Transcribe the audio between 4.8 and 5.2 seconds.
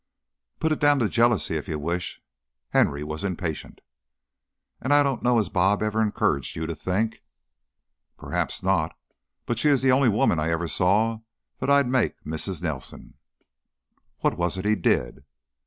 "And I